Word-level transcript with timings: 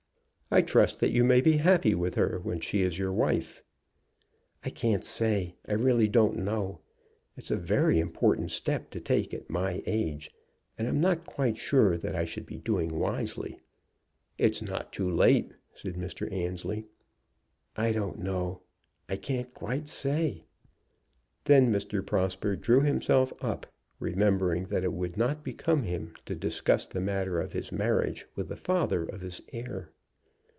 "I 0.53 0.61
trust 0.61 0.99
that 0.99 1.13
you 1.13 1.23
may 1.23 1.39
be 1.39 1.55
happy 1.55 1.95
with 1.95 2.15
her 2.15 2.37
when 2.43 2.59
she 2.59 2.81
is 2.81 2.99
your 2.99 3.13
wife." 3.13 3.63
"I 4.65 4.69
can't 4.69 5.05
say. 5.05 5.55
I 5.65 5.71
really 5.75 6.09
don't 6.09 6.39
know. 6.39 6.81
It's 7.37 7.51
a 7.51 7.55
very 7.55 7.99
important 8.01 8.51
step 8.51 8.89
to 8.91 8.99
take 8.99 9.33
at 9.33 9.49
my 9.49 9.81
age, 9.85 10.29
and 10.77 10.89
I'm 10.89 10.99
not 10.99 11.25
quite 11.25 11.55
sure 11.57 11.95
that 11.99 12.17
I 12.17 12.25
should 12.25 12.45
be 12.45 12.57
doing 12.57 12.99
wisely." 12.99 13.61
"It's 14.37 14.61
not 14.61 14.91
too 14.91 15.09
late," 15.09 15.53
said 15.73 15.93
Mr. 15.95 16.29
Annesley. 16.29 16.85
"I 17.77 17.93
don't 17.93 18.19
know. 18.19 18.59
I 19.07 19.15
can't 19.15 19.53
quite 19.53 19.87
say." 19.87 20.43
Then 21.45 21.71
Mr. 21.71 22.05
Prosper 22.05 22.57
drew 22.57 22.81
himself 22.81 23.31
up, 23.39 23.67
remembering 24.01 24.63
that 24.65 24.83
it 24.83 24.91
would 24.91 25.15
not 25.15 25.45
become 25.45 25.83
him 25.83 26.13
to 26.25 26.35
discuss 26.35 26.85
the 26.85 26.99
matter 26.99 27.39
of 27.39 27.53
his 27.53 27.71
marriage 27.71 28.27
with 28.35 28.49
the 28.49 28.57
father 28.57 29.05
of 29.05 29.21
his 29.21 29.41
heir. 29.53 29.91